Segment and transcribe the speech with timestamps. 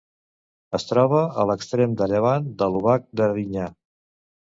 [0.77, 3.73] Es troba a l'extrem de llevant de l'Obac d'Erinyà.